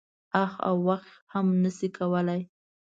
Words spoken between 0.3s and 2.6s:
اخ او واخ هم نه شم کولای.